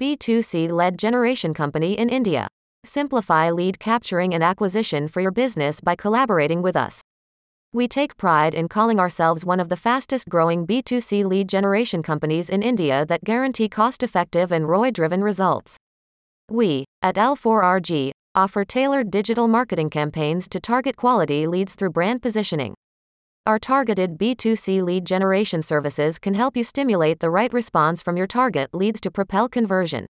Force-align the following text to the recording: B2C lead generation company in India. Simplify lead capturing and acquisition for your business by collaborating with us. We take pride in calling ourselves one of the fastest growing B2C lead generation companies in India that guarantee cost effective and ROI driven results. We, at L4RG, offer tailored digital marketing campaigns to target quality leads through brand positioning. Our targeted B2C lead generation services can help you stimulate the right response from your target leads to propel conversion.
B2C 0.00 0.70
lead 0.70 0.98
generation 0.98 1.52
company 1.52 1.92
in 1.92 2.08
India. 2.08 2.48
Simplify 2.86 3.50
lead 3.50 3.78
capturing 3.78 4.32
and 4.32 4.42
acquisition 4.42 5.08
for 5.08 5.20
your 5.20 5.30
business 5.30 5.78
by 5.78 5.94
collaborating 5.94 6.62
with 6.62 6.74
us. 6.74 7.02
We 7.74 7.86
take 7.86 8.16
pride 8.16 8.54
in 8.54 8.68
calling 8.68 8.98
ourselves 8.98 9.44
one 9.44 9.60
of 9.60 9.68
the 9.68 9.76
fastest 9.76 10.30
growing 10.30 10.66
B2C 10.66 11.26
lead 11.26 11.50
generation 11.50 12.02
companies 12.02 12.48
in 12.48 12.62
India 12.62 13.04
that 13.10 13.24
guarantee 13.24 13.68
cost 13.68 14.02
effective 14.02 14.50
and 14.50 14.66
ROI 14.66 14.92
driven 14.92 15.22
results. 15.22 15.76
We, 16.50 16.86
at 17.02 17.16
L4RG, 17.16 18.12
offer 18.34 18.64
tailored 18.64 19.10
digital 19.10 19.48
marketing 19.48 19.90
campaigns 19.90 20.48
to 20.48 20.60
target 20.60 20.96
quality 20.96 21.46
leads 21.46 21.74
through 21.74 21.90
brand 21.90 22.22
positioning. 22.22 22.72
Our 23.50 23.58
targeted 23.58 24.16
B2C 24.16 24.80
lead 24.80 25.04
generation 25.04 25.60
services 25.60 26.20
can 26.20 26.34
help 26.34 26.56
you 26.56 26.62
stimulate 26.62 27.18
the 27.18 27.30
right 27.30 27.52
response 27.52 28.00
from 28.00 28.16
your 28.16 28.28
target 28.28 28.72
leads 28.72 29.00
to 29.00 29.10
propel 29.10 29.48
conversion. 29.48 30.06